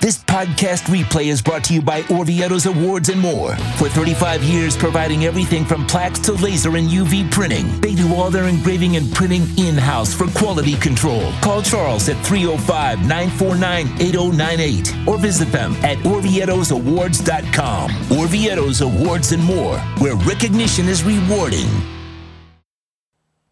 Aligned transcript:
This 0.00 0.24
podcast 0.24 0.84
replay 0.84 1.26
is 1.26 1.42
brought 1.42 1.62
to 1.64 1.74
you 1.74 1.82
by 1.82 2.00
Orvieto's 2.04 2.64
Awards 2.64 3.10
and 3.10 3.20
more. 3.20 3.54
For 3.76 3.86
35 3.90 4.42
years, 4.42 4.74
providing 4.74 5.26
everything 5.26 5.66
from 5.66 5.86
plaques 5.86 6.18
to 6.20 6.32
laser 6.32 6.74
and 6.78 6.88
UV 6.88 7.30
printing. 7.30 7.78
They 7.82 7.94
do 7.94 8.14
all 8.14 8.30
their 8.30 8.46
engraving 8.46 8.96
and 8.96 9.12
printing 9.14 9.42
in 9.58 9.76
house 9.76 10.14
for 10.14 10.26
quality 10.28 10.76
control. 10.76 11.30
Call 11.42 11.60
Charles 11.60 12.08
at 12.08 12.16
305 12.24 13.00
949 13.00 13.88
8098 14.00 15.06
or 15.06 15.18
visit 15.18 15.52
them 15.52 15.72
at 15.84 15.98
OrvietosAwards.com. 15.98 17.90
Orvieto's 17.90 18.80
Awards 18.80 19.32
and 19.32 19.44
more, 19.44 19.76
where 19.98 20.16
recognition 20.16 20.88
is 20.88 21.04
rewarding. 21.04 21.68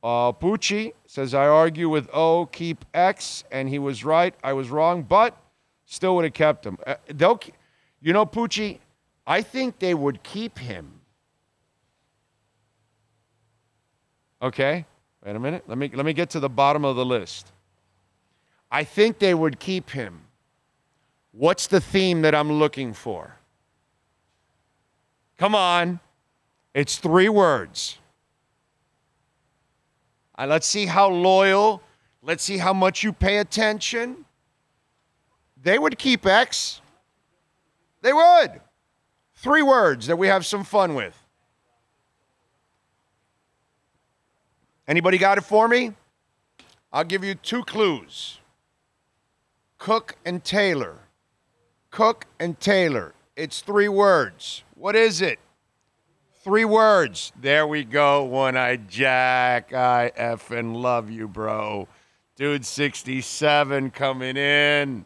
Uh, 0.02 0.32
Pucci 0.32 0.94
says, 1.04 1.34
I 1.34 1.46
argue 1.46 1.90
with 1.90 2.08
O, 2.14 2.46
keep 2.46 2.86
X, 2.94 3.44
and 3.52 3.68
he 3.68 3.78
was 3.78 4.02
right. 4.02 4.34
I 4.42 4.54
was 4.54 4.70
wrong, 4.70 5.02
but 5.02 5.36
still 5.88 6.14
would 6.16 6.24
have 6.24 6.34
kept 6.34 6.66
him. 6.66 6.78
Uh, 6.86 6.94
they'll, 7.08 7.40
you 8.00 8.12
know, 8.12 8.26
Pucci, 8.26 8.78
I 9.26 9.42
think 9.42 9.78
they 9.78 9.94
would 9.94 10.22
keep 10.22 10.58
him. 10.58 11.00
Okay, 14.40 14.84
wait 15.24 15.34
a 15.34 15.38
minute. 15.40 15.64
Let 15.66 15.78
me 15.78 15.90
let 15.92 16.06
me 16.06 16.12
get 16.12 16.30
to 16.30 16.40
the 16.40 16.48
bottom 16.48 16.84
of 16.84 16.94
the 16.94 17.04
list. 17.04 17.50
I 18.70 18.84
think 18.84 19.18
they 19.18 19.34
would 19.34 19.58
keep 19.58 19.90
him. 19.90 20.20
What's 21.32 21.66
the 21.66 21.80
theme 21.80 22.22
that 22.22 22.34
I'm 22.34 22.52
looking 22.52 22.92
for? 22.92 23.36
Come 25.38 25.54
on, 25.54 26.00
it's 26.74 26.98
three 26.98 27.28
words. 27.28 27.98
Uh, 30.38 30.46
let's 30.46 30.66
see 30.66 30.86
how 30.86 31.08
loyal. 31.08 31.82
Let's 32.22 32.44
see 32.44 32.58
how 32.58 32.72
much 32.72 33.02
you 33.02 33.12
pay 33.12 33.38
attention. 33.38 34.24
They 35.62 35.78
would 35.78 35.98
keep 35.98 36.26
X. 36.26 36.80
They 38.02 38.12
would. 38.12 38.60
Three 39.34 39.62
words 39.62 40.06
that 40.06 40.16
we 40.16 40.28
have 40.28 40.44
some 40.46 40.64
fun 40.64 40.94
with. 40.94 41.16
Anybody 44.86 45.18
got 45.18 45.38
it 45.38 45.42
for 45.42 45.68
me? 45.68 45.92
I'll 46.92 47.04
give 47.04 47.22
you 47.22 47.34
two 47.34 47.62
clues 47.64 48.38
Cook 49.76 50.16
and 50.24 50.42
Taylor. 50.42 50.96
Cook 51.90 52.26
and 52.40 52.58
Taylor. 52.58 53.14
It's 53.36 53.60
three 53.60 53.88
words. 53.88 54.64
What 54.74 54.96
is 54.96 55.20
it? 55.20 55.38
Three 56.42 56.64
words. 56.64 57.32
There 57.40 57.66
we 57.66 57.84
go. 57.84 58.24
One 58.24 58.56
eyed 58.56 58.88
Jack. 58.88 59.72
I 59.72 60.10
effing 60.18 60.74
love 60.74 61.10
you, 61.10 61.28
bro. 61.28 61.88
Dude 62.36 62.64
67 62.64 63.90
coming 63.90 64.36
in. 64.36 65.04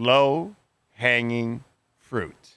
Low 0.00 0.56
hanging 0.92 1.62
fruit. 1.98 2.56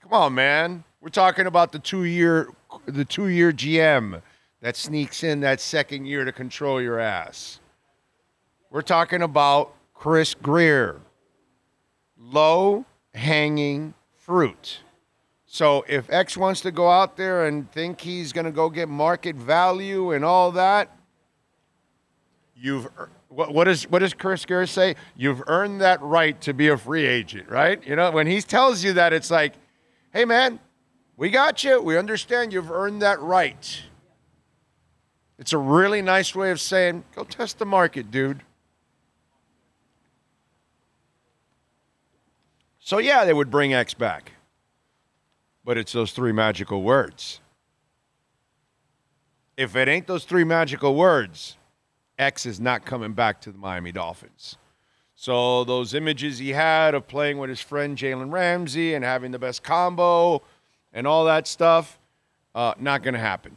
Come 0.00 0.14
on, 0.14 0.34
man. 0.34 0.84
We're 1.02 1.10
talking 1.10 1.46
about 1.46 1.70
the 1.72 1.78
two 1.78 2.04
year 2.04 2.48
the 2.86 3.04
two 3.04 3.28
year 3.28 3.52
GM 3.52 4.22
that 4.62 4.74
sneaks 4.74 5.22
in 5.22 5.40
that 5.40 5.60
second 5.60 6.06
year 6.06 6.24
to 6.24 6.32
control 6.32 6.80
your 6.80 6.98
ass. 6.98 7.60
We're 8.70 8.80
talking 8.80 9.20
about 9.20 9.74
Chris 9.92 10.32
Grier. 10.32 11.02
Low 12.18 12.86
hanging 13.12 13.92
fruit. 14.16 14.78
So 15.44 15.84
if 15.86 16.10
X 16.10 16.38
wants 16.38 16.62
to 16.62 16.70
go 16.70 16.88
out 16.88 17.18
there 17.18 17.44
and 17.44 17.70
think 17.70 18.00
he's 18.00 18.32
going 18.32 18.46
to 18.46 18.50
go 18.50 18.70
get 18.70 18.88
market 18.88 19.36
value 19.36 20.12
and 20.12 20.24
all 20.24 20.50
that, 20.52 20.90
you've 22.64 22.88
what, 23.28 23.52
what 23.52 23.64
does 23.64 23.84
what 23.84 23.98
does 23.98 24.14
Chris 24.14 24.44
Grier 24.46 24.66
say? 24.66 24.96
You've 25.16 25.42
earned 25.46 25.82
that 25.82 26.00
right 26.00 26.40
to 26.40 26.54
be 26.54 26.68
a 26.68 26.78
free 26.78 27.06
agent, 27.06 27.48
right? 27.48 27.84
You 27.86 27.94
know, 27.94 28.10
when 28.10 28.26
he 28.26 28.40
tells 28.40 28.82
you 28.82 28.94
that, 28.94 29.12
it's 29.12 29.30
like, 29.30 29.54
hey 30.12 30.24
man, 30.24 30.58
we 31.16 31.28
got 31.30 31.62
you. 31.62 31.80
We 31.82 31.98
understand 31.98 32.52
you've 32.52 32.70
earned 32.70 33.02
that 33.02 33.20
right. 33.20 33.82
It's 35.38 35.52
a 35.52 35.58
really 35.58 36.00
nice 36.00 36.34
way 36.34 36.50
of 36.50 36.60
saying, 36.60 37.04
go 37.14 37.24
test 37.24 37.58
the 37.58 37.66
market, 37.66 38.10
dude. 38.10 38.42
So 42.78 42.98
yeah, 42.98 43.24
they 43.24 43.34
would 43.34 43.50
bring 43.50 43.74
X 43.74 43.94
back. 43.94 44.32
But 45.64 45.76
it's 45.76 45.92
those 45.92 46.12
three 46.12 46.32
magical 46.32 46.82
words. 46.82 47.40
If 49.56 49.76
it 49.76 49.88
ain't 49.88 50.06
those 50.06 50.24
three 50.24 50.44
magical 50.44 50.94
words, 50.94 51.56
X 52.18 52.46
is 52.46 52.60
not 52.60 52.84
coming 52.84 53.12
back 53.12 53.40
to 53.42 53.52
the 53.52 53.58
Miami 53.58 53.92
Dolphins. 53.92 54.56
So 55.16 55.64
those 55.64 55.94
images 55.94 56.38
he 56.38 56.50
had 56.50 56.94
of 56.94 57.06
playing 57.06 57.38
with 57.38 57.50
his 57.50 57.60
friend 57.60 57.96
Jalen 57.96 58.32
Ramsey 58.32 58.94
and 58.94 59.04
having 59.04 59.30
the 59.30 59.38
best 59.38 59.62
combo 59.62 60.42
and 60.92 61.06
all 61.06 61.24
that 61.24 61.46
stuff, 61.46 61.98
uh, 62.54 62.74
not 62.78 63.02
going 63.02 63.14
to 63.14 63.20
happen. 63.20 63.56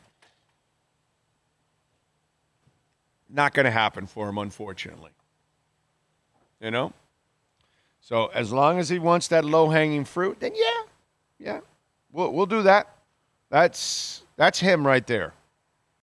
Not 3.30 3.54
going 3.54 3.66
to 3.66 3.72
happen 3.72 4.08
for 4.08 4.30
him, 4.30 4.38
unfortunately. 4.38 5.12
You 6.62 6.72
know? 6.72 6.94
So 8.02 8.28
as 8.28 8.54
long 8.54 8.80
as 8.80 8.88
he 8.88 9.00
wants 9.00 9.28
that 9.28 9.44
low 9.44 9.70
hanging 9.70 10.06
fruit, 10.06 10.40
then 10.40 10.54
yeah, 10.56 10.84
yeah, 11.38 11.60
we'll, 12.12 12.32
we'll 12.32 12.46
do 12.46 12.62
that. 12.64 12.96
That's 13.50 14.24
that's 14.38 14.60
him 14.60 14.88
right 14.88 15.06
there. 15.06 15.34